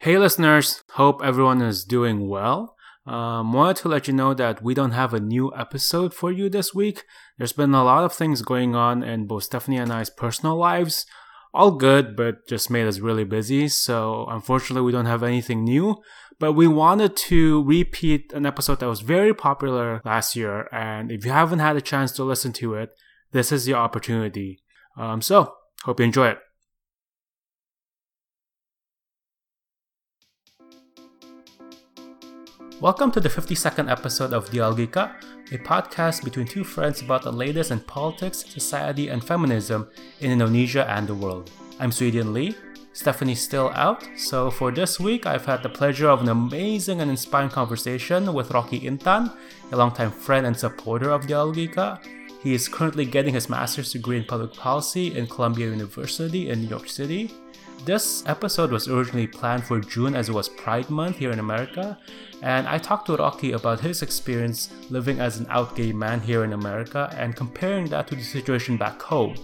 [0.00, 2.76] Hey, listeners, hope everyone is doing well.
[3.04, 6.48] Um, wanted to let you know that we don't have a new episode for you
[6.48, 7.02] this week.
[7.36, 11.04] There's been a lot of things going on in both Stephanie and I's personal lives.
[11.52, 13.66] All good, but just made us really busy.
[13.66, 15.96] So unfortunately, we don't have anything new.
[16.38, 20.68] But we wanted to repeat an episode that was very popular last year.
[20.70, 22.90] And if you haven't had a chance to listen to it,
[23.32, 24.60] this is your opportunity.
[24.96, 26.38] Um, so hope you enjoy it.
[32.80, 35.10] Welcome to the 52nd episode of Dialogika,
[35.50, 39.88] a podcast between two friends about the latest in politics, society, and feminism
[40.20, 41.50] in Indonesia and the world.
[41.80, 42.54] I'm Swedian Lee.
[42.92, 47.10] Stephanie's still out, so for this week, I've had the pleasure of an amazing and
[47.10, 49.36] inspiring conversation with Rocky Intan,
[49.72, 51.98] a longtime friend and supporter of Dialogika.
[52.44, 56.68] He is currently getting his master's degree in public policy in Columbia University in New
[56.68, 57.32] York City.
[57.84, 61.98] This episode was originally planned for June as it was Pride Month here in America,
[62.42, 66.44] and I talked to Rocky about his experience living as an out gay man here
[66.44, 69.36] in America and comparing that to the situation back home.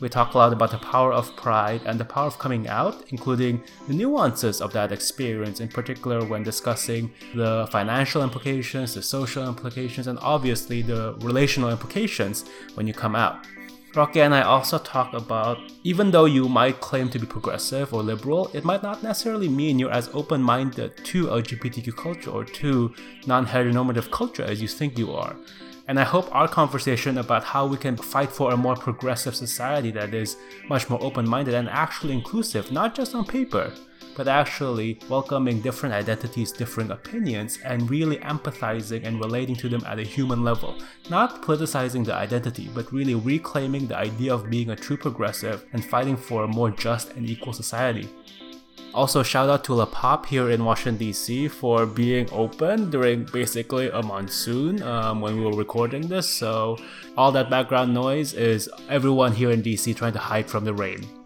[0.00, 3.04] We talk a lot about the power of pride and the power of coming out,
[3.10, 9.46] including the nuances of that experience, in particular when discussing the financial implications, the social
[9.46, 13.46] implications, and obviously the relational implications when you come out.
[13.94, 18.02] Rocky and I also talk about even though you might claim to be progressive or
[18.02, 22.92] liberal, it might not necessarily mean you're as open minded to LGBTQ culture or to
[23.28, 25.36] non heteronormative culture as you think you are.
[25.86, 29.92] And I hope our conversation about how we can fight for a more progressive society
[29.92, 33.72] that is much more open minded and actually inclusive, not just on paper,
[34.16, 39.98] but actually welcoming different identities, different opinions, and really empathizing and relating to them at
[39.98, 40.74] a human level.
[41.10, 45.84] Not politicizing the identity, but really reclaiming the idea of being a true progressive and
[45.84, 48.08] fighting for a more just and equal society.
[48.94, 51.48] Also, shout out to La Pop here in Washington, D.C.
[51.48, 56.30] for being open during basically a monsoon um, when we were recording this.
[56.30, 56.78] So,
[57.16, 59.94] all that background noise is everyone here in D.C.
[59.94, 61.23] trying to hide from the rain.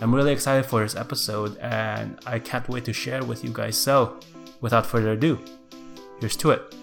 [0.00, 3.76] I'm really excited for this episode and I can't wait to share with you guys.
[3.76, 4.20] So,
[4.60, 5.38] without further ado,
[6.20, 6.74] here's to it.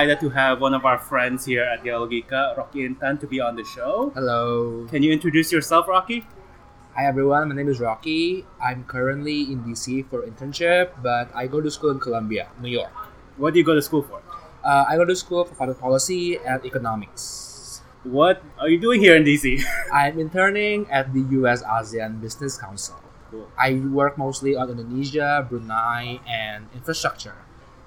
[0.00, 3.54] Excited to have one of our friends here at Dialogika, Rocky Intan, to be on
[3.54, 4.10] the show.
[4.14, 4.86] Hello.
[4.88, 6.24] Can you introduce yourself, Rocky?
[6.96, 8.46] Hi everyone, my name is Rocky.
[8.62, 12.96] I'm currently in DC for internship, but I go to school in Columbia, New York.
[13.36, 14.22] What do you go to school for?
[14.64, 17.82] Uh, I go to school for public policy and economics.
[18.02, 19.60] What are you doing here in DC?
[19.92, 22.96] I'm interning at the US ASEAN Business Council.
[23.30, 23.52] Cool.
[23.58, 27.36] I work mostly on Indonesia, Brunei, and infrastructure.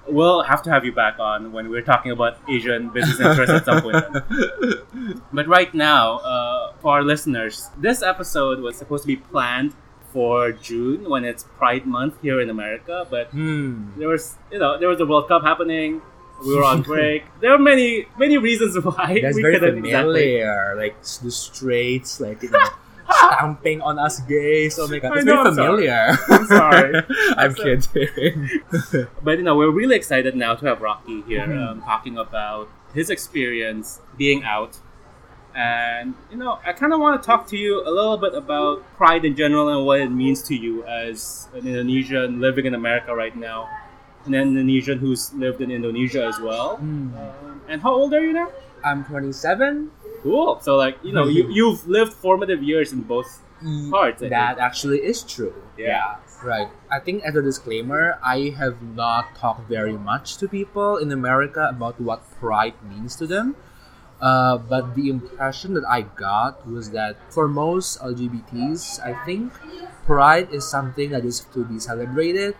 [0.06, 3.64] We'll have to have you back on when we're talking about Asian business interests at
[3.64, 4.04] some point.
[4.12, 5.22] then.
[5.32, 9.72] But right now, uh, for our listeners, this episode was supposed to be planned
[10.12, 13.90] for June when it's Pride Month here in America, but Hmm.
[13.98, 16.02] there was, you know, there was the World Cup happening.
[16.46, 17.24] We were on break.
[17.40, 20.38] there are many, many reasons why That's we very couldn't exactly.
[20.40, 20.74] familiar.
[20.76, 22.60] Like the straights, like you know,
[23.10, 24.78] stamping on us gays.
[24.78, 25.66] Oh my god, it's know, very I'm sorry.
[25.68, 26.16] familiar.
[26.28, 27.02] I'm sorry.
[27.36, 29.08] I'm kidding.
[29.22, 31.58] But you know, we're really excited now to have Rocky here Mhm.
[31.68, 34.78] um, talking about his experience being out.
[35.54, 38.82] And you know, I kind of want to talk to you a little bit about
[38.96, 43.14] pride in general and what it means to you as an Indonesian living in America
[43.14, 43.68] right now,
[44.26, 46.76] an Indonesian who's lived in Indonesia as well.
[46.78, 47.14] Hmm.
[47.14, 48.50] Um, and how old are you now?
[48.82, 49.90] I'm 27.
[50.24, 50.58] Cool.
[50.60, 53.44] So like you know, you you've lived formative years in both
[53.90, 54.22] parts.
[54.22, 55.54] I That actually is true.
[55.76, 56.16] Yeah.
[56.42, 56.68] Right.
[56.90, 61.68] I think as a disclaimer, I have not talked very much to people in America
[61.68, 63.56] about what pride means to them.
[64.20, 69.52] Uh, but the impression that I got was that for most LGBTs, I think
[70.06, 72.56] pride is something that is to be celebrated,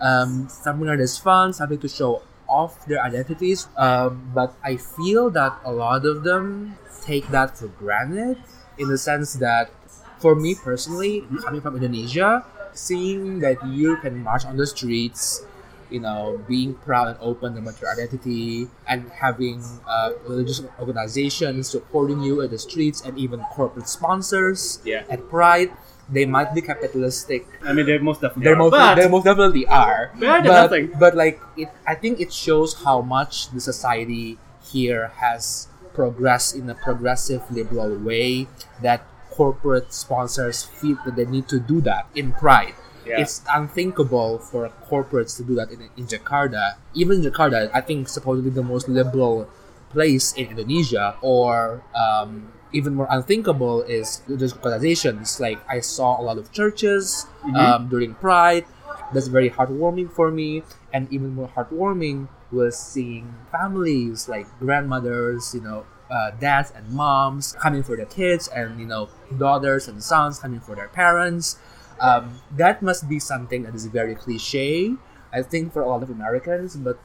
[0.00, 3.68] um, something that is fun, something to show off their identities.
[3.76, 8.38] Um, but I feel that a lot of them take that for granted
[8.78, 9.70] in the sense that
[10.18, 15.44] for me personally, coming from Indonesia, seeing that you can march on the streets,
[15.90, 22.20] you know, being proud and open about your identity, and having uh, religious organizations supporting
[22.20, 25.04] you at the streets, and even corporate sponsors Yeah.
[25.10, 25.70] at Pride,
[26.08, 27.46] they might be capitalistic.
[27.62, 30.10] I mean, they most definitely They are, most but they most definitely are.
[30.18, 30.92] But, nothing.
[30.98, 36.68] but like it, I think it shows how much the society here has progressed in
[36.68, 38.46] a progressive liberal way
[38.82, 42.74] that corporate sponsors feel that they need to do that in pride.
[43.06, 43.20] Yeah.
[43.20, 46.76] It's unthinkable for corporates to do that in, in Jakarta.
[46.94, 49.48] Even Jakarta, I think supposedly the most liberal
[49.90, 55.38] place in Indonesia, or um, even more unthinkable is the organizations.
[55.38, 58.64] Like I saw a lot of churches um, during Pride.
[59.12, 65.60] That's very heartwarming for me, and even more heartwarming was seeing families like grandmothers, you
[65.60, 69.08] know, uh, dads and moms coming for their kids, and you know,
[69.38, 71.58] daughters and sons coming for their parents.
[72.00, 74.94] Um, that must be something that is very cliche,
[75.32, 76.76] I think, for a lot of Americans.
[76.76, 76.98] But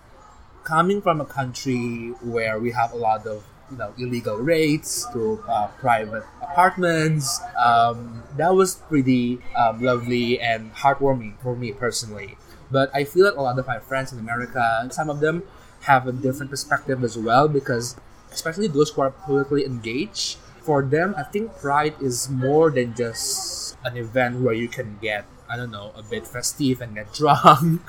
[0.64, 5.44] coming from a country where we have a lot of you know illegal raids to
[5.48, 12.38] uh, private apartments, um, that was pretty um, lovely and heartwarming for me personally.
[12.72, 15.44] But I feel like a lot of my friends in America, some of them
[15.82, 17.96] have a different perspective as well because,
[18.32, 23.76] especially those who are politically engaged, for them, I think Pride is more than just
[23.84, 27.82] an event where you can get, I don't know, a bit festive and get drunk.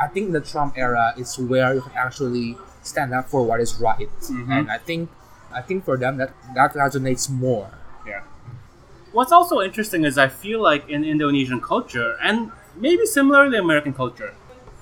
[0.00, 3.78] I think the Trump era is where you can actually stand up for what is
[3.80, 4.50] right, mm-hmm.
[4.50, 5.10] and I think,
[5.52, 7.70] I think for them that that resonates more.
[8.06, 8.22] Yeah.
[9.12, 12.50] What's also interesting is I feel like in Indonesian culture, and
[12.80, 14.34] maybe similarly American culture,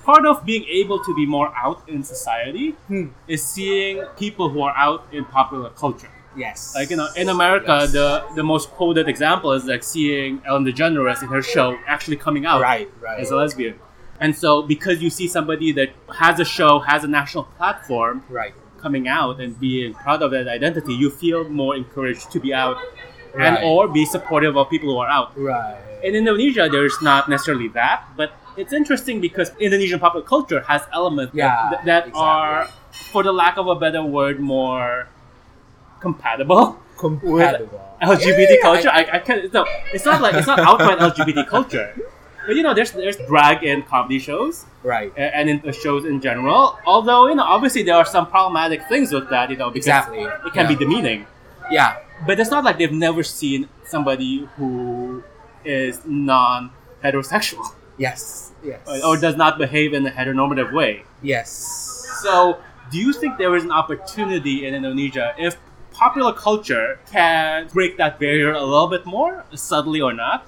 [0.03, 3.07] part of being able to be more out in society Hmm.
[3.27, 6.09] is seeing people who are out in popular culture.
[6.35, 7.91] Yes, Like you know, in America, Yes.
[7.97, 12.45] the the most quoted example is like seeing Ellen DeGeneres in her show actually coming
[12.45, 13.19] out Right, right.
[13.19, 13.75] as a lesbian.
[14.19, 15.89] And so, because you see somebody that
[16.23, 18.53] has a show, has a national platform, right,
[18.85, 22.77] coming out and being proud of that identity, you feel more encouraged to be out
[23.39, 25.37] and or be supportive of people who are out.
[25.37, 25.77] right.
[26.03, 31.33] In Indonesia, there's not necessarily that, but it's interesting because Indonesian popular culture has elements
[31.33, 32.21] Yeah, that, that exactly.
[32.21, 32.67] are,
[33.11, 35.07] for the lack of a better word, more
[35.99, 37.81] compatible Compatible.
[38.01, 38.61] LGBT Yeah, yeah, yeah.
[38.61, 38.89] culture.
[38.89, 39.53] I, I can't.
[39.53, 41.93] No, it's not like it's not outright LGBT culture.
[42.45, 45.11] But you know, there's there's drag in comedy shows right.
[45.17, 46.79] and in the shows in general.
[46.85, 49.49] Although you know, obviously there are some problematic things with that.
[49.51, 50.21] You know, because Exactly.
[50.23, 51.27] it can be demeaning.
[51.69, 51.97] Yeah.
[52.25, 55.23] But it's not like they've never seen somebody who
[55.63, 57.65] is non-heterosexual
[57.97, 58.51] Yes.
[58.63, 58.79] Yes.
[59.03, 61.03] or does not behave in a heteronormative way.
[61.21, 61.49] yes.
[62.21, 62.57] So,
[62.91, 65.55] do you think there is an opportunity in Indonesia if
[65.91, 70.45] popular culture can break that barrier a little bit more, subtly or not?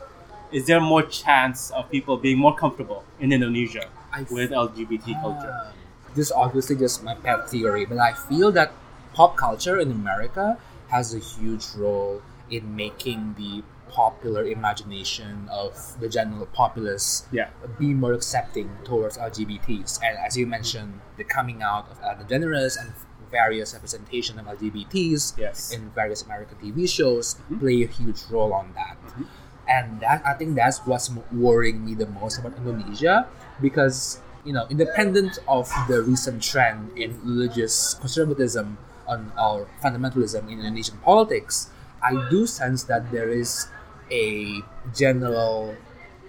[0.51, 5.53] Is there more chance of people being more comfortable in Indonesia I with LGBT culture?
[5.53, 5.73] Um,
[6.15, 8.71] this is obviously just my pet theory, but I feel that
[9.13, 10.57] pop culture in America
[10.89, 17.49] has a huge role in making the popular imagination of the general populace Yeah.
[17.79, 19.99] be more accepting towards LGBTs.
[20.03, 22.93] And as you mentioned, the coming out of Ellen DeGeneres and
[23.31, 25.71] various representation of LGBTs Yes.
[25.71, 27.59] in various American TV shows mm-hmm.
[27.59, 28.97] play a huge role on that.
[29.05, 29.23] Mm-hmm.
[29.67, 33.27] And that I think that's what's worrying me the most about Indonesia
[33.61, 38.77] because you know, independent of the recent trend in religious conservatism
[39.09, 41.69] on our fundamentalism in Indonesian politics,
[42.01, 43.67] I do sense that there is
[44.11, 44.61] a
[44.95, 45.75] general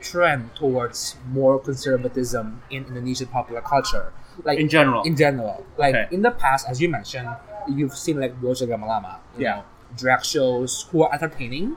[0.01, 4.13] trend towards more conservatism in Indonesian popular culture.
[4.45, 5.03] Like In general.
[5.05, 6.09] in general, like Okay.
[6.11, 7.29] in the past, as you mentioned,
[7.69, 9.57] you've seen like Dorce Gamalama, you Yeah.
[9.57, 9.65] know,
[9.97, 11.77] drag shows who are entertaining,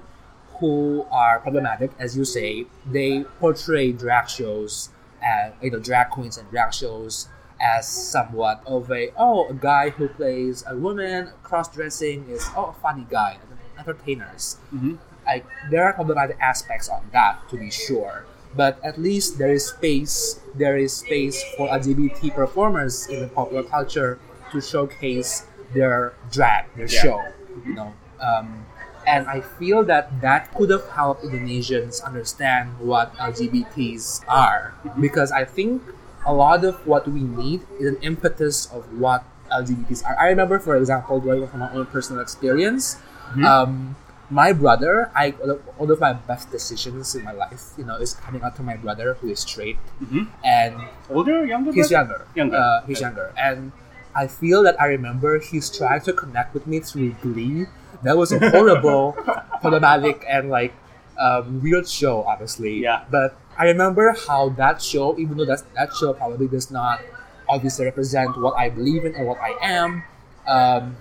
[0.59, 2.65] who are problematic, as you say.
[2.89, 4.89] They portray drag shows
[5.21, 7.27] as you know drag queens and drag shows
[7.63, 12.75] as somewhat of a oh a guy who plays a woman cross dressing is oh
[12.75, 13.37] a funny guy
[13.79, 14.57] entertainers.
[14.75, 14.97] Mhm.
[15.25, 18.25] like there are problematic aspects on that to be sure.
[18.55, 23.63] But at least there is space there is space for lgbt performers in the popular
[23.63, 24.19] culture
[24.51, 27.01] to showcase their drag their Yeah.
[27.01, 27.19] show
[27.65, 27.93] you know.
[28.19, 28.65] Um,
[29.07, 34.73] and i feel that that could have helped indonesians understand what lgbts are.
[34.99, 35.81] Because i think
[36.25, 40.57] a lot of what we need is an impetus of what lgbts are i remember
[40.59, 42.97] for example drawing from my own personal experience
[43.45, 43.95] um,
[44.29, 45.31] my brother, I
[45.77, 48.75] one of my best decisions in my life, you know, is coming out to my
[48.77, 50.27] brother who is straight, Mhm.
[50.43, 50.75] and
[51.09, 51.71] Older, younger?
[51.71, 52.21] he's younger.
[52.35, 52.57] Younger.
[52.57, 53.05] Uh, he's Okay.
[53.09, 53.71] younger, and
[54.15, 57.65] I feel that I remember he's trying to connect with me through Glee.
[58.03, 59.13] That was a horrible,
[59.61, 60.73] problematic, and like
[61.17, 62.81] um, weird show, honestly.
[62.81, 63.05] Yeah.
[63.09, 67.01] But I remember how that show, even though that that show probably does not
[67.47, 70.03] obviously represent what I believe in or what I am,
[70.47, 70.97] um,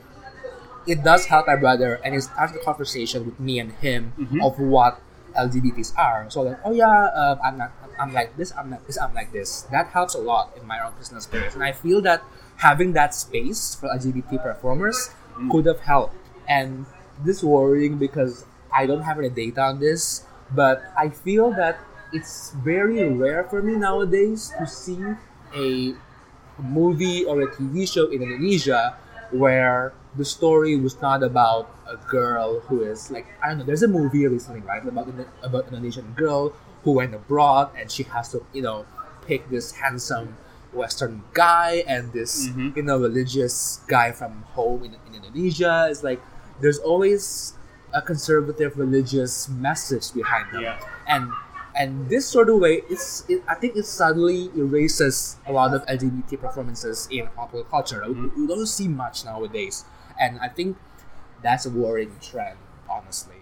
[0.87, 4.43] it does help my brother, and it starts the conversation with me and him Mhm.
[4.45, 4.99] of what
[5.35, 6.27] LGBTs are.
[6.29, 9.33] So like, oh yeah, uh, I'm not, I'm like this, I'm like this, I'm like
[9.33, 9.63] this.
[9.71, 12.23] That helps a lot in my own personal space, and I feel that
[12.57, 15.11] having that space for LGBT performers
[15.51, 16.15] could have helped.
[16.49, 16.85] And
[17.25, 18.45] this worrying because
[18.75, 21.79] I don't have any data on this, but I feel that
[22.13, 24.99] it's very rare for me nowadays to see
[25.57, 25.95] a
[26.59, 28.97] movie or a TV show in Indonesia
[29.33, 33.65] where the story was not about a girl who is like I don't know.
[33.65, 36.53] There's a movie recently, right, about an- about an Indonesian girl
[36.85, 38.85] who went abroad and she has to you know
[39.25, 40.37] pick this handsome
[40.73, 42.77] Western guy and this Mhm.
[42.77, 45.89] you know religious guy from home in, in Indonesia.
[45.89, 46.21] It's like
[46.61, 47.55] there's always
[47.93, 50.81] a conservative religious message behind them, Yeah.
[51.09, 51.29] and
[51.77, 55.85] and this sort of way, it's it, I think it suddenly erases a lot of
[55.89, 58.03] LGBT performances in popular culture.
[58.07, 59.85] We- We, don't see much nowadays,
[60.21, 60.77] and I think
[61.43, 63.42] that's a worrying trend, honestly.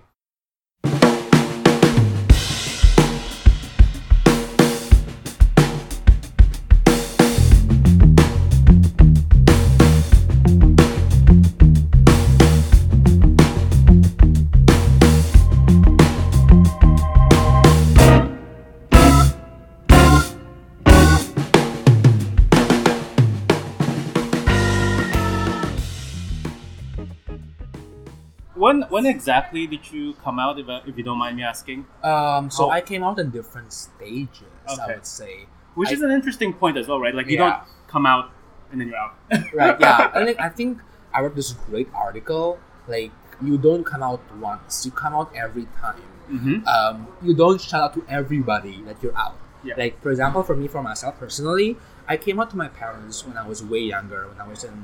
[28.65, 30.59] When when exactly did you come out?
[30.63, 32.71] If, if you don't mind me asking, Um, so Oh.
[32.79, 34.57] I came out in different stages.
[34.69, 35.33] I would say.
[35.81, 37.15] which I- is an interesting point as well, right?
[37.21, 37.51] Like you Yeah.
[37.51, 37.63] don't
[37.95, 38.27] come out
[38.71, 39.15] and then you're out.
[39.61, 40.73] right yeah I think I think
[41.15, 42.59] I wrote this great article
[42.95, 43.13] like
[43.49, 46.03] you don't come out once you come out every time
[46.35, 46.57] mm-hmm.
[46.75, 49.37] um, you don't shout out to everybody that you're out
[49.69, 49.75] Yeah.
[49.83, 51.71] like for example for me for myself personally
[52.15, 54.77] I came out to my parents when I was way younger when I was in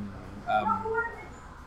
[0.54, 0.70] um,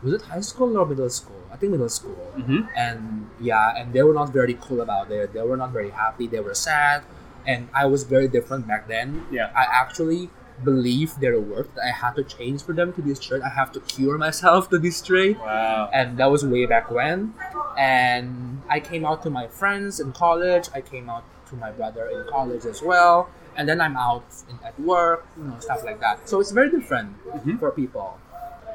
[0.04, 1.42] was it high school or middle school?
[1.52, 2.18] I think middle school.
[2.38, 2.62] Mm-hmm.
[2.76, 5.34] and yeah and they were not very cool about it.
[5.34, 6.28] They were not very happy.
[6.28, 7.04] They were sad.
[7.48, 9.26] And i was very different back then.
[9.32, 9.50] Yeah.
[9.56, 10.30] i actually
[10.64, 13.42] believed their work that i had to change for them to be straight.
[13.42, 15.38] I have to cure myself to be straight.
[15.40, 15.90] Wow.
[15.94, 17.34] and that was way back when.
[17.78, 20.66] And i came out to my friends in college.
[20.74, 23.30] I came out to my brother in college as well.
[23.56, 26.30] And then i'm out in, at work you know stuff like that.
[26.30, 27.60] So it's very different Mhm.
[27.62, 28.10] for people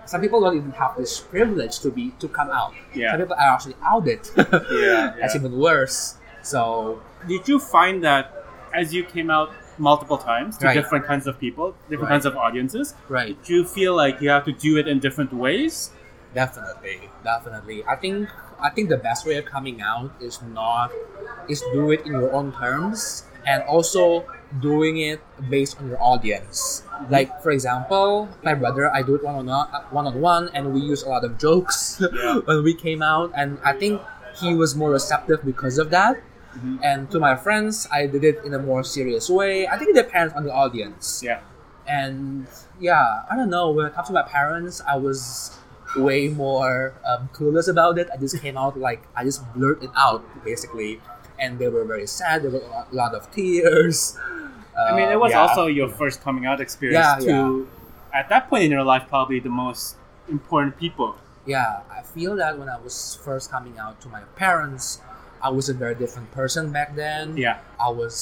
[0.06, 3.10] some people don't even have this privilege to be to come out Yeah.
[3.12, 8.32] some people are actually outed Yeah, that's even worse so Did you find that
[8.74, 10.74] as you came out multiple times to Right.
[10.74, 12.14] different kinds of people, different Right.
[12.14, 15.32] kinds of audiences, right did you feel like you have to do it in different
[15.32, 15.90] ways?
[16.34, 17.84] Definitely, definitely.
[17.86, 18.28] I think
[18.60, 20.90] I think the best way of coming out is not
[21.48, 24.24] is do it in your own terms and also
[24.60, 25.20] doing it
[25.50, 26.83] based on your audience.
[27.10, 30.80] Like for example, my brother, I do it one on one on one, and we
[30.80, 32.38] use a lot of jokes Yeah.
[32.44, 34.00] when we came out, and I think
[34.40, 36.16] he was more receptive because of that.
[36.54, 36.78] Mhm.
[36.82, 39.66] And to my friends, I did it in a more serious way.
[39.66, 41.40] I think it depends on the audience Yeah.
[41.86, 42.46] and
[42.80, 43.70] yeah, I don't know.
[43.70, 45.50] When it comes to my parents, I was
[45.96, 48.08] way more um, clueless about it.
[48.12, 51.00] I just came out like I just blurted it out basically,
[51.38, 52.42] and they were very sad.
[52.42, 54.16] There were a lot of tears.
[54.76, 55.40] I mean, it Uh, was yeah.
[55.42, 57.68] also your first coming out experience Yeah, to,
[58.12, 59.96] at that point in your life, probably the most
[60.28, 61.16] important people.
[61.46, 61.80] yeah.
[61.90, 65.00] I feel that when I was first coming out to my parents,
[65.42, 67.36] I was a very different person back then.
[67.36, 67.58] Yeah.
[67.78, 68.14] I was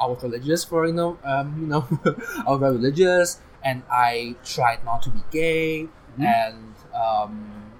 [0.00, 1.82] I was religious for you know um, you know
[2.46, 6.24] I was very religious and I tried not to be gay Mhm.
[6.24, 6.72] and
[7.04, 7.32] um,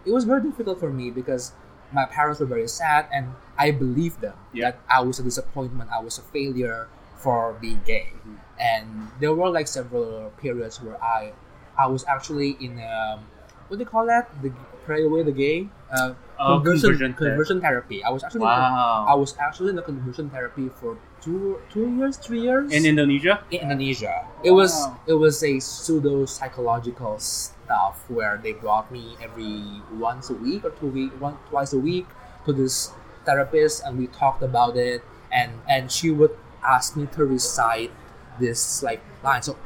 [0.04, 1.52] it was very difficult for me because
[1.92, 3.25] my parents were very sad and
[3.56, 4.64] I believed them Yeah.
[4.73, 6.88] that I was a disappointment I was a failure
[7.25, 8.37] for being gay Mhm.
[8.61, 8.85] and
[9.21, 11.33] there were like several periods where I
[11.75, 13.25] I was actually in um,
[13.69, 14.52] what do you call that the
[14.85, 19.07] pray away the gay uh, Oh, conversion conversion conversion therapy I was actually Wow.
[19.09, 23.40] I was actually in the conversion therapy for two two years, three years in Indonesia?
[23.54, 24.26] in Indonesia.
[24.43, 24.75] It was
[25.07, 30.75] it was a pseudo psychological stuff where they brought me every once a week or
[30.76, 32.04] two week one twice a week
[32.45, 32.90] to this
[33.25, 35.00] therapist and we talked about it
[35.33, 36.35] and and she would
[36.66, 37.90] ask me to recite
[38.40, 39.56] this like line so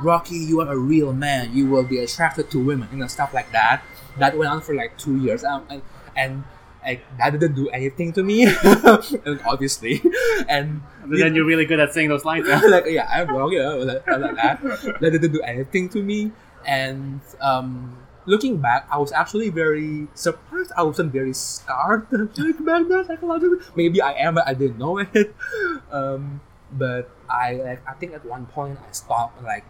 [0.00, 1.50] Rocky, you are a real man.
[1.52, 3.82] You will be attracted to women, you know, stuff like that.
[4.18, 5.82] That went on for like two years, um, and
[6.16, 6.44] and
[6.84, 8.46] like, that didn't do anything to me,
[9.44, 10.00] obviously,
[10.48, 12.46] and But then you're really good at saying those lines.
[12.48, 12.62] huh?
[12.70, 14.62] like yeah, I'm wrong, you know, like, like that.
[15.00, 16.32] That didn't do anything to me.
[16.66, 17.96] And um,
[18.28, 20.70] looking back, I was actually very surprised.
[20.76, 23.58] I wasn't very scarred like back then psychologically.
[23.74, 25.34] Maybe I am, but I didn't know it.
[25.90, 29.64] Um, but I like I think at one point I stopped like,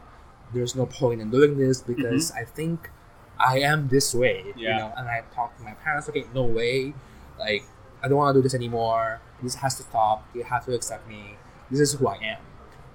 [0.53, 2.91] there's no point in doing this because I think
[3.39, 4.43] I am this way.
[4.57, 4.79] You Yeah.
[4.79, 6.09] know, and I talked to my parents.
[6.09, 6.95] Okay, no way.
[7.39, 7.63] Like
[8.03, 9.21] I don't want to do this anymore.
[9.43, 10.27] This has to stop.
[10.35, 11.37] You have to accept me.
[11.71, 12.43] This is who I am.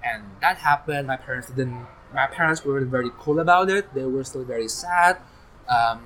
[0.03, 1.08] And that happened.
[1.08, 1.88] My parents didn't.
[2.13, 3.93] My parents weren't very cool about it.
[3.93, 5.17] They were still very sad.
[5.74, 6.00] Um,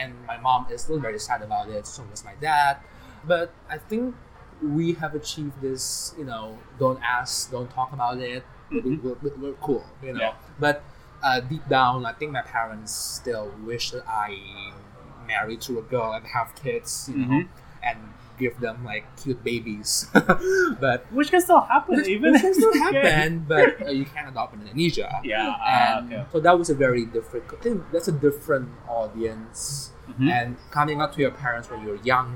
[0.00, 1.86] and my mom is still very sad about it.
[1.86, 2.76] So was my dad.
[3.24, 4.14] But I think
[4.62, 6.14] we have achieved this.
[6.18, 8.44] You know, don't ask, don't talk about it.
[8.70, 9.02] Mhm.
[9.02, 9.84] We're, we're, we're cool.
[10.02, 10.20] You know.
[10.20, 10.34] Yeah.
[10.58, 10.76] But
[11.22, 14.28] uh, deep down, I think my parents still wish that I
[15.26, 17.08] married to a girl and have kids.
[17.10, 17.48] You know, Mhm.
[17.82, 17.98] and
[18.38, 20.06] give them like cute babies.
[20.80, 24.28] but Which can still happen, this, even this can still happen, but uh, you can't
[24.28, 25.20] adopt in Indonesia.
[25.24, 25.54] Yeah.
[25.58, 26.24] ah, And okay.
[26.32, 27.44] so that was a very different.
[27.52, 29.90] I think that's a different audience.
[30.10, 30.28] Mhm.
[30.30, 32.28] And coming out to your parents when you're young.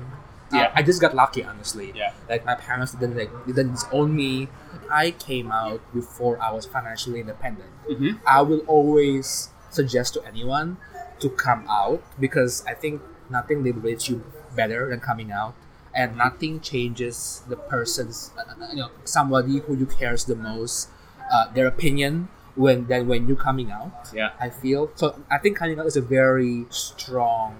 [0.53, 0.71] uh, Yeah.
[0.73, 1.91] I just got lucky, honestly.
[1.95, 2.13] Yeah.
[2.29, 4.47] Like my parents didn't like didn't disown me.
[4.89, 7.67] I came out before I was financially independent.
[7.91, 8.19] Mhm.
[8.25, 10.77] I will always suggest to anyone
[11.19, 14.23] to come out because I think nothing liberates you
[14.55, 15.53] better than coming out,
[15.97, 20.89] and nothing changes the person's, uh, you know, somebody who you cares the most,
[21.33, 24.13] uh, their opinion when than when you coming out.
[24.13, 24.31] Yeah.
[24.39, 25.17] I feel so.
[25.29, 27.57] I think coming out is a very strong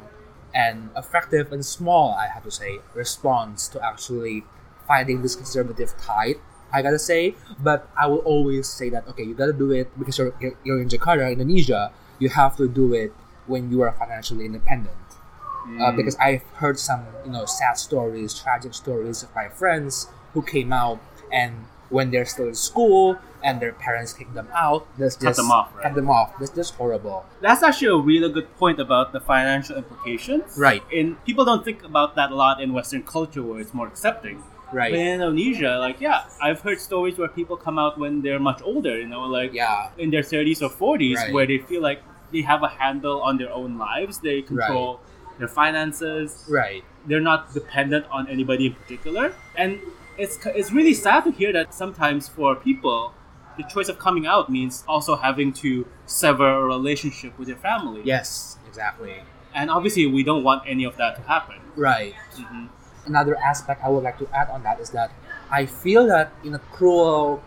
[0.53, 4.44] and effective and small, I have to say, response to actually
[4.88, 6.38] fighting this conservative tide.
[6.72, 10.17] I gotta say, but I will always say that okay, you gotta do it because
[10.17, 11.91] you're- you're in Jakarta, Indonesia.
[12.20, 13.13] You have to do it
[13.46, 14.98] when you are financially independent.
[15.67, 15.95] Uh, Mm.
[16.00, 20.71] because I've heard some you know sad stories, tragic stories of my friends who came
[20.71, 21.00] out
[21.31, 21.53] and
[21.89, 25.51] when they're still in school and their parents kick them out, that's Cut just them
[25.51, 25.83] off, right?
[25.83, 26.29] cut them off.
[26.39, 27.25] That's just horrible.
[27.41, 30.57] That's actually a really good point about the financial implications.
[30.57, 30.83] Right.
[30.93, 34.43] And people don't think about that a lot in Western culture where it's more accepting.
[34.74, 34.91] Right.
[34.91, 38.62] But in Indonesia, like yeah, I've heard stories where people come out when they're much
[38.63, 39.89] older, you know, like Yeah.
[39.97, 41.31] in their thirties or forties, Right.
[41.33, 44.19] where they feel like they have a handle on their own lives.
[44.19, 45.00] They control
[45.39, 46.46] their finances.
[46.50, 46.84] Right.
[47.06, 49.79] They're not dependent on anybody in particular, and
[50.17, 53.13] it's it's really sad to hear that sometimes for people,
[53.58, 58.01] the choice of coming out means also having to sever a relationship with your family.
[58.03, 58.58] Yes.
[58.67, 59.23] Exactly.
[59.56, 61.56] And obviously, we don't want any of that to happen.
[61.76, 62.13] Right.
[62.36, 62.69] Mhm.
[63.06, 65.12] Another aspect I would like to add on that is that
[65.50, 67.41] I feel that in a cruel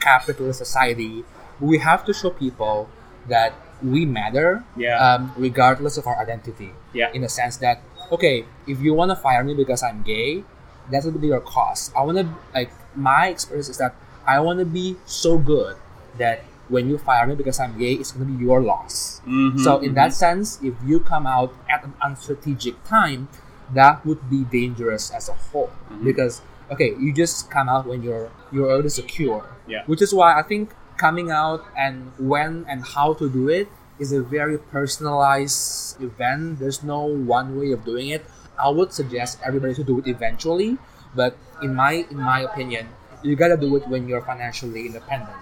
[0.00, 1.24] capitalist society,
[1.60, 2.88] we have to show people
[3.28, 4.96] that we matter, Yeah.
[4.96, 6.72] um, regardless of our identity.
[6.92, 7.12] Yeah.
[7.12, 10.44] In the sense that, okay, if you want to fire me because I'm gay,
[10.90, 11.92] that's gonna be your cost.
[11.96, 13.94] I want to like my experience is that
[14.26, 15.76] I want to be so good
[16.18, 19.20] that when you fire me because I'm gay, it's gonna be your loss.
[19.28, 20.14] Mhm, So in that mhm.
[20.24, 23.28] sense, if you come out at an unstrategic time,
[23.72, 25.70] that would be dangerous as a whole.
[25.92, 26.04] Mhm.
[26.04, 29.44] Because okay, you just come out when you're you're already secure.
[29.66, 29.82] Yeah.
[29.86, 34.12] Which is why I think coming out and when and how to do it is
[34.12, 36.58] a very personalized event.
[36.58, 38.24] There's no one way of doing it.
[38.58, 40.78] I would suggest everybody to do it eventually,
[41.14, 42.88] but in my in my opinion,
[43.22, 45.38] you gotta do it when you're financially independent.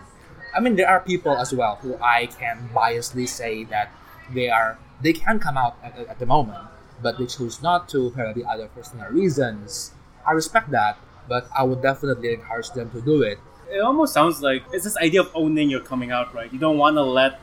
[0.54, 3.90] I mean, there are people as well who I can biasly say that
[4.32, 6.60] they are they can come out at, at the moment,
[7.02, 9.92] but they choose not to for the other personal reasons.
[10.26, 13.38] I respect that, but I would definitely encourage them to do it.
[13.72, 16.52] It almost sounds like it's this idea of owning your coming out, right?
[16.52, 17.40] You don't want to let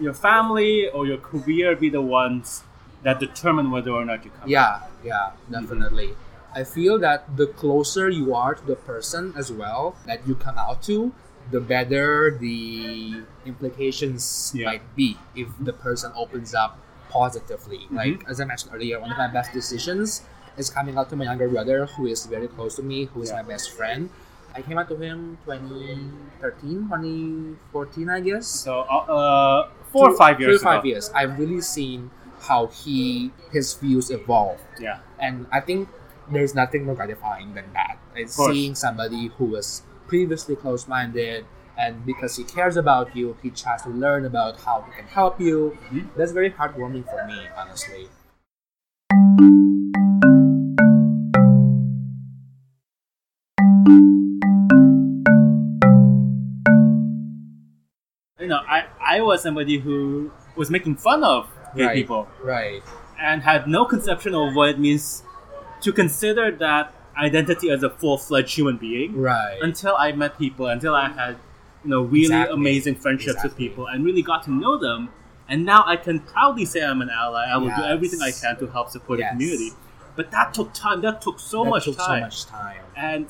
[0.00, 2.62] your family or your career be the ones
[3.02, 4.42] that determine whether or not you come.
[4.44, 4.48] out.
[4.48, 6.10] Yeah, yeah, definitely.
[6.54, 10.58] I feel that the closer you are to the person as well that you come
[10.58, 11.12] out to,
[11.50, 14.66] the better the implications Yeah.
[14.66, 17.78] might be if the person opens up positively.
[17.78, 17.96] Mm-hmm.
[17.96, 20.22] Like as I mentioned earlier, one of my best decisions
[20.56, 23.30] is coming out to my younger brother who is very close to me, who is
[23.30, 23.36] Yeah.
[23.42, 24.10] my best friend.
[24.54, 28.46] I came out to him 2013, 2014, I guess.
[28.46, 30.60] So uh, four or five years.
[30.60, 31.10] Three or five years.
[31.14, 32.10] I've really seen
[32.40, 34.98] how he his views evolve Yeah.
[35.20, 35.88] and I think
[36.30, 37.98] there's nothing more gratifying than that.
[38.16, 41.44] It's seeing somebody who was previously close-minded,
[41.78, 45.40] and because he cares about you, he tries to learn about how he can help
[45.40, 45.78] you.
[45.90, 46.08] Mhm.
[46.16, 48.08] That's very heartwarming for me, honestly.
[58.42, 58.78] You know, I
[59.14, 61.94] I was somebody who was making fun of gay right.
[61.94, 62.82] people Right.
[63.18, 65.22] and had no conception of what it means
[65.80, 69.10] to consider that identity as a full fledged human being.
[69.30, 69.58] Right.
[69.62, 71.36] until I met people, until I had
[71.84, 72.54] you know really Exactly.
[72.54, 75.10] amazing friendships with people and really got to know them.
[75.48, 77.44] And now I can proudly say I'm an ally.
[77.54, 79.28] I will do everything I can to help support Yes.
[79.32, 79.70] the community.
[80.16, 81.00] But that took time.
[81.02, 82.20] That took so that much took time.
[82.20, 82.80] so much time.
[82.96, 83.26] And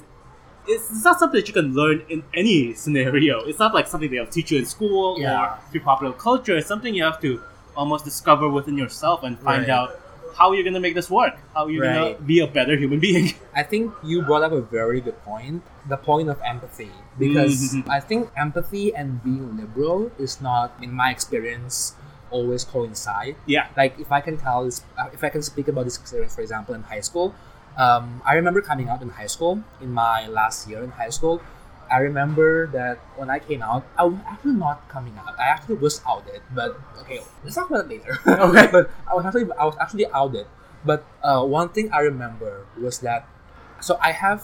[0.67, 3.41] it's, it's not something that you can learn in any scenario.
[3.45, 5.43] It's not like something they'll teach you in school Yeah.
[5.57, 6.57] or through popular culture.
[6.57, 7.41] It's something you have to
[7.77, 9.71] almost discover within yourself and find Right.
[9.71, 9.99] out
[10.37, 11.35] how you're gonna make this work?
[11.55, 13.35] How you're you gonna be a better human being?
[13.55, 15.63] I think you brought up a very good point.
[15.89, 17.89] The point of empathy, because Mhm.
[17.89, 21.95] I think empathy and being liberal is not, in my experience,
[22.31, 23.37] always coincide.
[23.45, 23.67] yeah.
[23.77, 24.81] Like if I can tell this,
[25.13, 27.35] if I can speak about this experience, for example, in high school,
[27.77, 31.41] um, I remember coming out in high school in my last year in high school.
[31.91, 35.39] I remember that when I came out, I was actually not coming out.
[35.39, 38.17] I actually was outed, but okay, let's talk about it later.
[38.27, 38.69] Okay.
[38.73, 40.47] but I was actually I was actually outed.
[40.85, 43.29] But uh, one thing I remember was that
[43.81, 44.43] so I have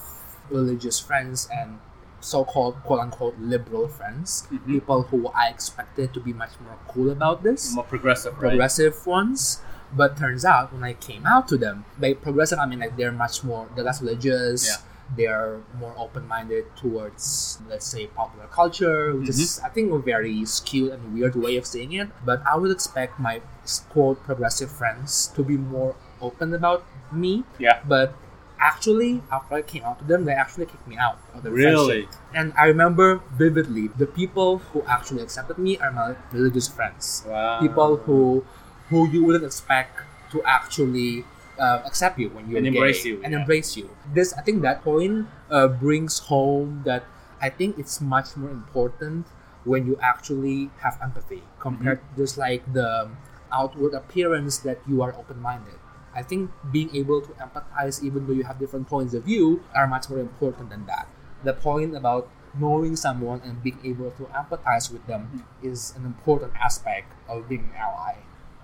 [0.51, 1.79] religious friends and
[2.21, 4.67] so-called quote-unquote liberal friends, Mhm.
[4.67, 8.51] people who I expected to be much more cool about this More progressive, right?
[8.59, 9.63] progressive ones.
[9.93, 13.13] But turns out when I came out to them, by progressive I mean like they're
[13.13, 14.67] much more they're less religious.
[14.69, 14.77] Yeah.
[15.17, 19.67] They're more open minded towards let's say popular culture, which is Mm-hmm.
[19.67, 22.09] I think a very skewed and weird way of saying it.
[22.25, 23.41] But I would expect my
[23.89, 27.45] quote progressive friends to be more open about me.
[27.59, 27.81] Yeah.
[27.89, 28.13] But
[28.61, 32.03] actually after I came out to them, they actually kicked me out of the Really?
[32.05, 32.21] friendship.
[32.35, 37.61] And I remember vividly the people who actually accepted me are my religious friends Wow.
[37.61, 38.45] people who
[38.89, 40.01] who you wouldn't expect
[40.33, 41.25] to actually
[41.59, 43.41] uh, accept you when you're And gay embrace you, and yeah.
[43.41, 43.91] embrace you.
[44.15, 47.05] This I think that point uh, brings home that
[47.41, 49.27] I think it's much more important
[49.65, 52.15] when you actually have empathy compared Mm-hmm.
[52.17, 53.11] to just like the
[53.53, 55.75] outward appearance that you are open-minded.
[56.15, 59.87] I think being able to empathize even though you have different points of view are
[59.87, 61.07] much more important than that.
[61.45, 66.53] The point about knowing someone and being able to empathize with them is an important
[66.59, 68.17] aspect of being an ally.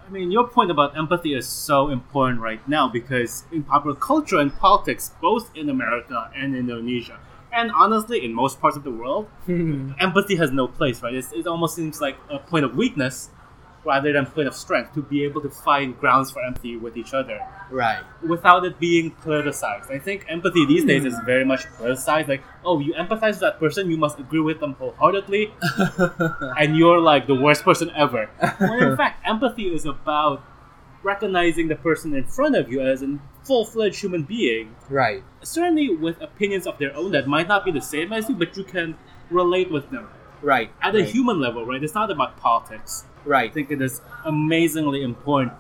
[0.07, 4.39] I mean, your point about empathy is so important right now because in popular culture
[4.39, 7.19] and politics, both in America and Indonesia,
[7.53, 11.15] and honestly, in most parts of the world, empathy has no place, right?
[11.15, 13.31] It's, it almost seems like a point of weakness
[13.85, 17.13] rather than point of strength to be able to find grounds for empathy with each
[17.13, 17.39] other
[17.71, 18.03] right.
[18.27, 19.91] without it being politicized.
[19.91, 22.29] I think empathy these days is very much politicized.
[22.29, 25.53] Like, oh, you empathize with that person, you must agree with them wholeheartedly,
[26.59, 28.31] and you're like the worst person ever.
[28.59, 30.43] When in fact, empathy is about
[31.03, 35.23] recognizing the person in front of you as a full fledged human being, right.
[35.43, 38.57] certainly with opinions of their own that might not be the same as you, but
[38.57, 38.97] you can
[39.31, 40.09] relate with them
[40.43, 40.71] Right.
[40.83, 41.83] at a human level, right?
[41.83, 43.05] It's not about politics.
[43.33, 45.53] I think it is amazingly important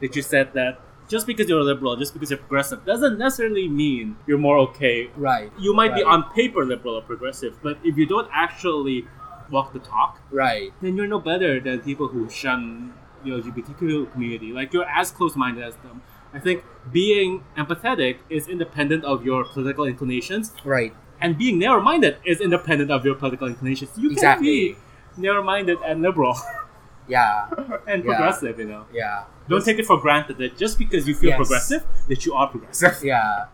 [0.00, 4.16] that you said that just because you're liberal, just because you're progressive, doesn't necessarily mean
[4.26, 5.10] you're more okay.
[5.16, 5.52] Right.
[5.58, 9.06] You might be on paper liberal or progressive, but if you don't actually
[9.50, 10.72] walk the talk, Right.
[10.80, 12.94] then you're no better than people who shun
[13.24, 14.52] the LGBTQ community.
[14.52, 16.00] Like you're as close-minded as them.
[16.32, 20.94] I think being empathetic is independent of your political inclinations, Right.
[21.20, 23.90] and being narrow-minded is independent of your political inclinations.
[23.96, 24.46] You can Exactly.
[24.46, 24.76] be
[25.18, 26.34] narrow-minded and liberal
[27.08, 27.48] Yeah.
[27.86, 28.10] and Yeah.
[28.10, 28.58] progressive.
[28.58, 29.24] You know, Yeah.
[29.48, 31.36] don't take it for granted that just because you feel Yes.
[31.38, 32.98] progressive, that you are progressive.
[33.02, 33.46] Yeah.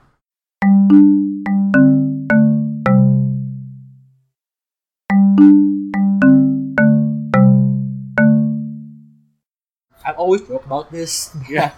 [10.04, 11.34] I've always joked about this.
[11.48, 11.72] Yeah.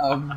[0.00, 0.32] um,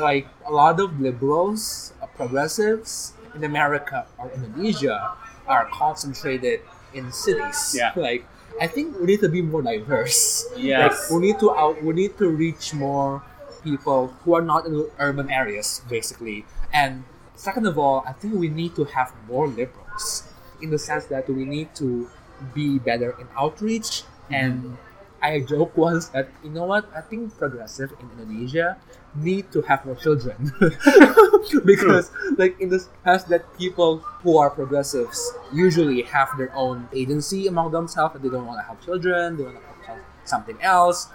[0.00, 5.12] like a lot of liberals, uh, progressives in America or Indonesia
[5.46, 6.60] are concentrated
[6.94, 7.74] in cities.
[7.76, 7.92] Yeah.
[7.96, 8.26] Like
[8.60, 10.44] I think we need to be more diverse.
[10.56, 10.92] Yes.
[10.92, 13.22] Like we need to out, we need to reach more
[13.64, 16.44] people who are not in urban areas, basically.
[16.72, 17.04] And
[17.36, 20.28] second of all, I think we need to have more liberals
[20.60, 22.08] in the sense that we need to
[22.54, 24.02] be better in outreach.
[24.30, 24.76] And
[25.22, 26.88] I joke once that you know what?
[26.96, 28.78] I think progressive in Indonesia
[29.14, 30.52] need to have more children
[31.64, 35.18] because like in the past that people who are progressives
[35.52, 39.42] usually have their own agency among themselves and they don't want to have children they
[39.44, 41.08] want to have something else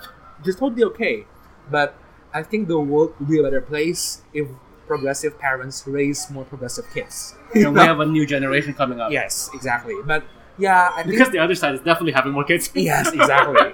[0.45, 1.25] is totally okay
[1.71, 1.95] but
[2.33, 4.47] i think the world would be a better place if
[4.87, 9.11] progressive parents raise more progressive kids and we have a new generation coming up.
[9.11, 10.23] yes exactly but
[10.57, 12.69] yeah i think Because the other side is definitely having more kids.
[12.75, 13.73] Yes, exactly.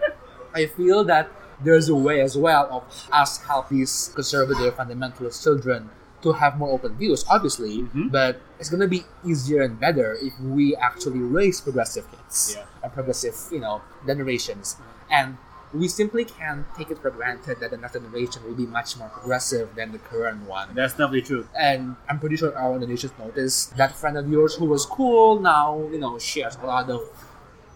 [0.53, 1.29] I feel that
[1.63, 5.89] there's a way as well of us help these conservative fundamentalist children
[6.23, 8.11] to have more open views, obviously, Mhm.
[8.11, 12.65] but it's gonna be easier and better if we actually raise progressive kids Yeah.
[12.83, 14.77] and progressive, you know, generations.
[15.09, 15.37] And
[15.73, 19.09] we simply can't take it for granted that the next generation will be much more
[19.09, 20.69] progressive than the current one.
[20.75, 21.47] That's definitely true.
[21.57, 25.79] And I'm pretty sure our Indonesians noticed that friend of yours who was cool now,
[25.91, 27.01] you know, shares a lot of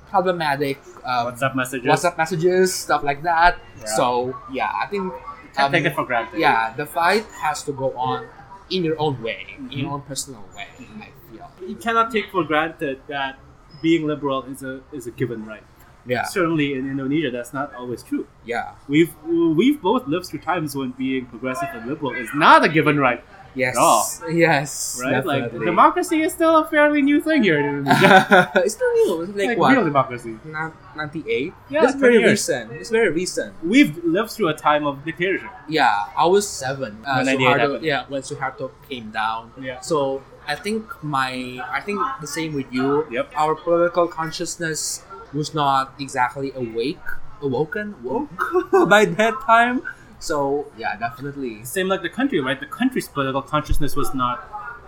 [0.09, 1.87] problematic um, WhatsApp messages.
[1.87, 3.59] WhatsApp messages, stuff like that.
[3.79, 3.85] Yeah.
[3.85, 5.13] So yeah, I think
[5.57, 6.39] um, take it for granted.
[6.39, 8.27] yeah, the fight has to go on
[8.69, 10.67] in your own way, in your own personal way.
[10.99, 11.51] I feel.
[11.67, 13.39] You cannot take for granted that
[13.81, 15.63] being liberal is a is a given right.
[16.07, 16.23] Yeah.
[16.23, 18.27] Certainly in Indonesia, that's not always true.
[18.45, 18.75] Yeah.
[18.87, 22.97] We've we've both lived through times when being progressive and liberal is not a given
[22.99, 23.23] right,
[23.55, 23.75] Yes.
[23.77, 24.05] all.
[24.29, 24.99] Yes.
[25.03, 25.25] right?
[25.25, 25.65] Like definitely.
[25.65, 28.51] democracy is still a fairly new thing here in Indonesia.
[28.55, 29.21] it's still new.
[29.23, 29.73] It's like, like what?
[29.73, 30.37] real democracy.
[30.43, 31.53] Nin- 98?
[31.69, 32.31] Yeah, It's 20 very years.
[32.31, 32.71] recent.
[32.73, 33.53] It's very recent.
[33.63, 35.49] We've lived through a time of dictatorship.
[35.67, 36.99] Yeah, I was seven.
[37.05, 39.51] Uh, When 98 Suharto, yeah, when Suharto came down.
[39.59, 39.79] Yeah.
[39.81, 43.07] So I think my, I think the same with you.
[43.11, 43.33] Yep.
[43.35, 46.99] Our political consciousness was not exactly awake,
[47.41, 48.31] awoken, woke
[48.89, 49.81] by that time.
[50.25, 51.63] So yeah, definitely.
[51.63, 52.59] Same like the country, right?
[52.59, 54.37] The country's political consciousness was not.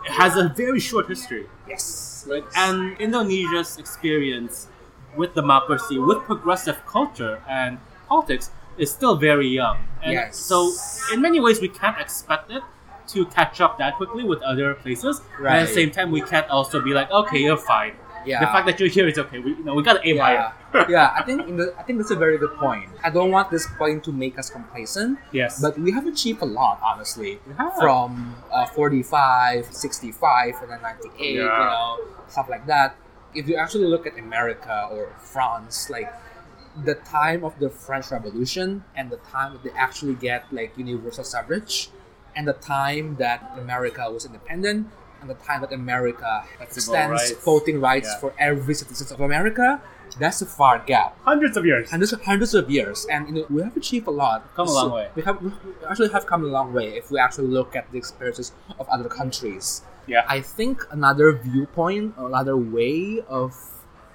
[0.05, 1.45] It has a very short history.
[1.67, 2.25] Yes.
[2.29, 2.43] right?
[2.55, 4.67] And Indonesia's experience
[5.15, 9.77] with democracy, with progressive culture and politics is still very young.
[10.01, 10.37] And Yes.
[10.37, 10.71] So
[11.13, 12.63] in many ways, we can't expect it
[13.09, 15.21] to catch up that quickly with other places.
[15.37, 17.93] And at the same time, we can't also be like, okay, you're fine.
[18.27, 18.41] Yeah.
[18.41, 19.39] The fact that you're here is okay.
[19.39, 20.85] We, you know, we gotta aim yeah, higher.
[20.89, 21.13] yeah.
[21.15, 22.89] I think in the, I think that's a very good point.
[23.03, 25.61] I don't want this point to make us complacent, yes.
[25.61, 27.39] but we have achieved a lot, honestly.
[27.79, 32.95] From uh, 45, 65, and then 98, you know, stuff like that.
[33.33, 36.11] If you actually look at America or France, like
[36.83, 41.23] the time of the French Revolution and the time that they actually get like universal
[41.23, 41.89] suffrage,
[42.35, 44.87] and the time that America was independent,
[45.21, 47.43] and the time that America Civil extends rights.
[47.43, 48.19] voting rights Yeah.
[48.19, 49.81] for every citizen of America,
[50.19, 51.91] that's a far gap Hundreds of years.
[51.91, 54.39] hundreds of hundreds of years, and you know, we have achieved a lot.
[54.55, 55.09] Come a long way.
[55.15, 55.51] We have we
[55.89, 59.09] actually have come a long way if we actually look at the experiences of other
[59.09, 59.81] countries.
[60.07, 60.23] Yeah.
[60.27, 63.53] I think another viewpoint, another way of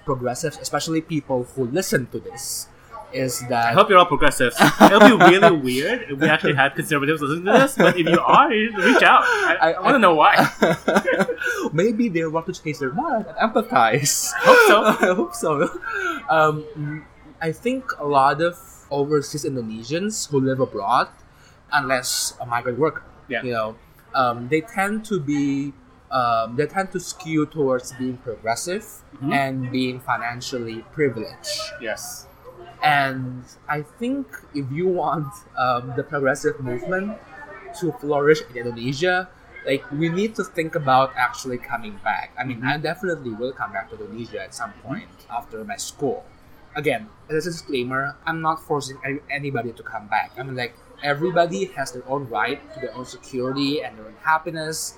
[0.05, 2.67] progressives, especially people who listen to this,
[3.13, 4.55] is that I hope you're all progressives.
[4.81, 8.19] It'll be really weird if we actually had conservatives listening to this, but if you
[8.19, 9.23] are, reach out.
[9.23, 10.35] I, I- I, want to know why.
[11.73, 14.31] maybe they want to change their mind and empathize.
[14.37, 14.83] Hope so.
[15.11, 15.69] I hope so.
[16.29, 17.05] Um,
[17.41, 18.57] I think a lot of
[18.91, 21.09] overseas Indonesians who live abroad,
[21.71, 23.43] unless a migrant worker, Yeah.
[23.43, 23.75] you know,
[24.13, 25.73] um, they tend to be,
[26.11, 28.85] um, they tend to skew towards being progressive
[29.21, 29.33] Mhm.
[29.33, 31.59] and being financially privileged.
[31.81, 32.27] Yes.
[32.83, 37.17] And I think if you want um, the progressive movement
[37.79, 39.29] to flourish in Indonesia,
[39.65, 42.31] like we need to think about actually coming back.
[42.37, 46.25] I mean, I definitely will come back to Indonesia at some point after my school.
[46.75, 48.97] Again, as a disclaimer, I'm not forcing
[49.29, 50.31] anybody to come back.
[50.37, 54.15] I mean, like everybody has their own right to their own security and their own
[54.23, 54.97] happiness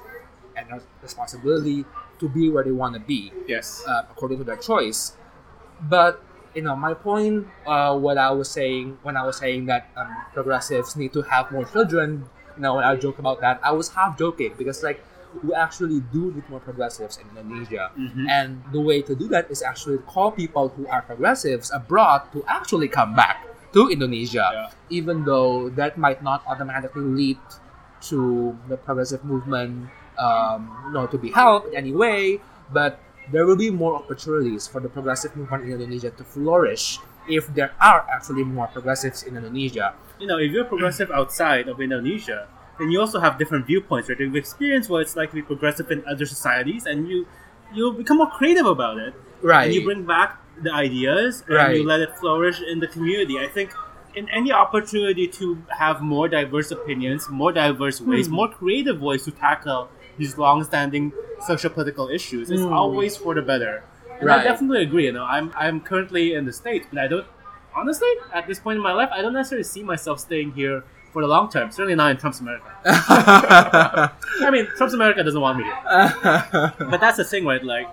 [0.57, 1.85] and their responsibility
[2.17, 3.83] to be where they want to be Yes.
[3.87, 5.13] uh, according to their choice.
[5.81, 6.23] But
[6.55, 10.07] you know, my point, uh, what I was saying when I was saying that um,
[10.33, 12.25] progressives need to have more children.
[12.55, 15.03] You know, when I joke about that, I was half joking because like
[15.43, 18.23] we actually do need more progressives in Indonesia, Mhm.
[18.31, 22.39] and the way to do that is actually call people who are progressives abroad to
[22.47, 23.43] actually come back
[23.75, 24.67] to Indonesia, Yeah.
[24.87, 27.35] even though that might not automatically lead
[28.07, 32.39] to the progressive movement um, you know, to be helped in any way,
[32.71, 32.95] but
[33.31, 37.71] there will be more opportunities for the progressive movement in Indonesia to flourish if there
[37.81, 39.93] are actually more progressives in Indonesia.
[40.19, 44.19] You know, if you're progressive outside of Indonesia, then you also have different viewpoints, right?
[44.19, 47.25] You've experienced what it's like to be progressive in other societies, and you
[47.73, 49.13] you become more creative about it.
[49.41, 49.65] Right.
[49.65, 51.75] And you bring back the ideas and Right.
[51.77, 53.39] you let it flourish in the community.
[53.41, 53.73] I think
[54.15, 58.35] in any opportunity to have more diverse opinions, more diverse ways, Hmm.
[58.39, 61.11] more creative ways to tackle these long-standing
[61.45, 62.73] social political issues is Hmm.
[62.73, 63.83] always for the better.
[64.19, 65.05] And I definitely agree.
[65.05, 67.27] You know, I'm I'm currently in the states, but I don't
[67.75, 71.21] honestly at this point in my life I don't necessarily see myself staying here for
[71.21, 71.71] the long term.
[71.71, 72.65] Certainly not in Trump's America.
[72.85, 75.79] I mean, Trump's America doesn't want me here.
[76.91, 77.63] But that's the thing, right?
[77.63, 77.87] Like,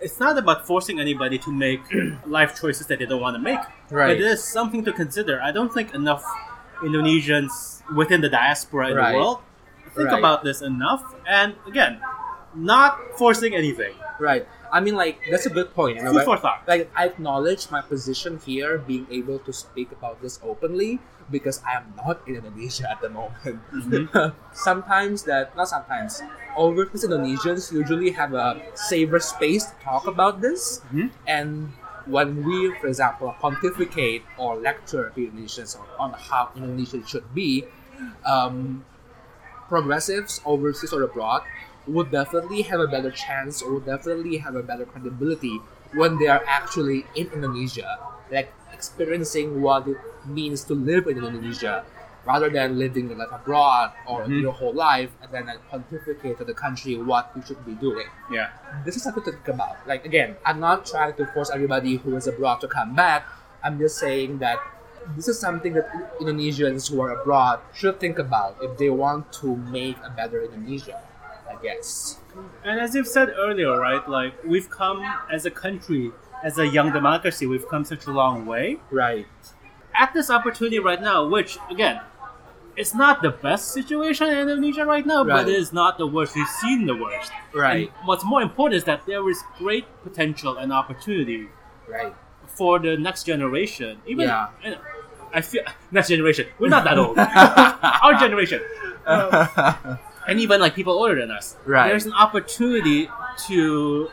[0.00, 1.80] it's not about forcing anybody to make
[2.26, 3.60] life choices that they don't want to make.
[3.90, 4.16] Right.
[4.16, 5.40] It is something to consider.
[5.40, 6.24] I don't think enough
[6.82, 9.12] Indonesians within the diaspora in Right.
[9.12, 9.38] the world
[9.94, 10.18] think Right.
[10.18, 11.02] about this enough.
[11.26, 12.00] And again,
[12.54, 13.94] not forcing anything.
[14.18, 14.46] right.
[14.74, 15.98] I mean, like that's a good point.
[15.98, 16.66] you know, Food for thought.
[16.66, 20.98] like I acknowledge my position here, being able to speak about this openly
[21.30, 23.62] because I am not in Indonesia at the moment.
[23.70, 24.34] Mhm.
[24.52, 26.22] sometimes that not sometimes
[26.58, 31.10] overseas Indonesians usually have a safer space to talk about this, Mhm.
[31.26, 31.70] and
[32.10, 37.64] when we, for example, pontificate or lecture Indonesians on how Indonesia should be,
[38.26, 38.84] um,
[39.68, 41.42] progressives overseas or abroad
[41.86, 45.60] would definitely have a better chance or would definitely have a better credibility
[45.92, 47.98] when they are actually in Indonesia,
[48.32, 49.96] like experiencing what it
[50.26, 51.84] means to live in Indonesia,
[52.26, 54.40] rather than living your life abroad or Mhm.
[54.42, 58.08] your whole life and then like, pontificate to the country what you should be doing.
[58.32, 58.48] Yeah.
[58.84, 59.76] This is something to think about.
[59.86, 63.28] Like again, I'm not trying to force everybody who is abroad to come back,
[63.62, 64.58] I'm just saying that
[65.16, 65.88] this is something that
[66.20, 71.00] Indonesians who are abroad should think about if they want to make a better Indonesia,
[71.48, 72.18] I guess.
[72.64, 76.10] And as you've said earlier, right, like we've come as a country,
[76.42, 78.78] as a young democracy, we've come such a long way.
[78.90, 79.26] Right.
[79.94, 82.00] At this opportunity right now, which again,
[82.76, 85.44] it's not the best situation in Indonesia right now, Right.
[85.44, 86.34] but it is not the worst.
[86.34, 87.30] We've seen the worst.
[87.54, 87.88] Right.
[87.96, 91.48] And what's more important is that there is great potential and opportunity
[91.86, 92.12] Right.
[92.48, 94.02] for the next generation.
[94.06, 94.48] Even Yeah.
[94.64, 94.78] you know,
[95.34, 96.46] I feel next generation.
[96.58, 97.18] We're not that old.
[98.04, 98.62] Our generation.
[99.06, 101.56] Um, and even like people older than us.
[101.66, 101.88] Right.
[101.88, 103.08] There's an opportunity
[103.48, 104.10] to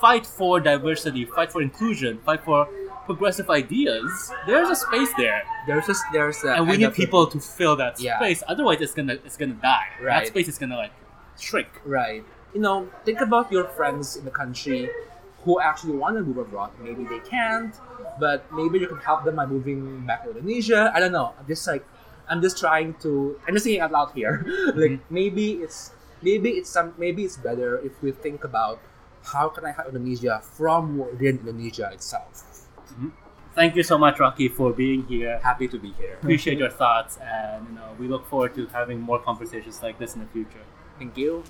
[0.00, 2.68] fight for diversity, fight for inclusion, fight for
[3.06, 4.30] progressive ideas.
[4.46, 7.98] There's a space there, There's just there's a, and we need people to fill that
[7.98, 8.18] Yeah.
[8.18, 8.42] space.
[8.46, 9.88] Otherwise, it's gonna it's gonna die.
[10.00, 10.20] Right.
[10.20, 10.92] That space is gonna like
[11.40, 11.68] shrink.
[11.84, 12.22] Right.
[12.54, 14.90] You know, think about your friends in the country
[15.48, 16.70] who actually want to move abroad.
[16.78, 17.74] Maybe they can't,
[18.20, 20.92] but maybe you can help them by moving back to Indonesia.
[20.94, 21.32] I don't know.
[21.38, 21.86] I'm just like,
[22.28, 23.40] I'm just trying to.
[23.48, 24.44] I'm just thinking out loud here.
[24.76, 25.14] like mm-hmm.
[25.14, 28.78] maybe it's maybe it's some maybe it's better if we think about
[29.24, 32.44] how can I help Indonesia from within Indonesia itself.
[32.92, 33.08] Mm-hmm.
[33.56, 35.40] Thank you so much, Rocky, for being here.
[35.42, 36.20] Happy to be here.
[36.20, 40.12] Appreciate your thoughts, and you know we look forward to having more conversations like this
[40.12, 40.66] in the future.
[41.00, 41.40] Thank you.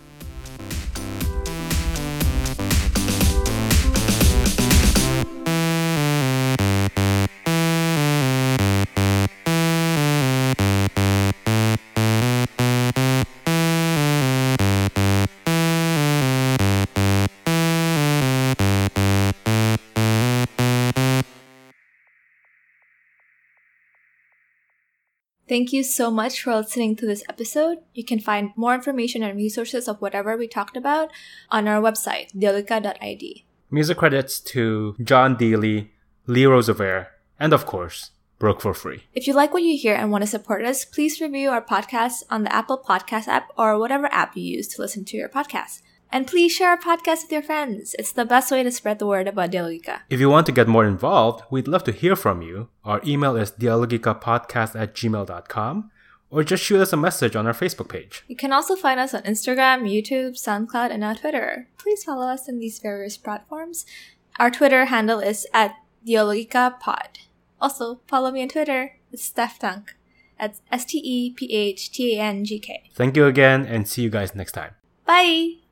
[25.49, 27.79] Thank you so much for listening to this episode.
[27.95, 31.11] You can find more information and resources of whatever we talked about
[31.51, 33.45] on our website, dialogika.id.
[33.71, 35.89] Music credits to John Dealey,
[36.27, 37.07] Lee Rosevere,
[37.41, 39.05] and of course, Broke for Free.
[39.15, 42.25] If you like what you hear and want to support us, please review our podcast
[42.31, 45.81] on the Apple Podcast app or whatever app you use to listen to your podcast.
[46.11, 47.95] And please share our podcast with your friends.
[47.99, 50.01] It's the best way to spread the word about Dialogika.
[50.09, 52.69] If you want to get more involved, we'd love to hear from you.
[52.85, 55.91] Our email is dialogikapodcast at gmail.com
[56.31, 58.25] or just shoot us a message on our Facebook page.
[58.29, 61.69] You can also find us on Instagram, YouTube, SoundCloud, and our Twitter.
[61.79, 63.87] Please follow us on these various platforms.
[64.39, 65.75] Our Twitter handle is at
[66.07, 67.19] DialogikaPod.
[67.61, 68.97] Also, follow me on Twitter.
[69.13, 69.91] It's Steph Tangk.
[70.39, 72.91] That's S T E P H T A N G K.
[72.95, 74.75] Thank you again and see you guys next time.
[75.05, 75.68] Bye!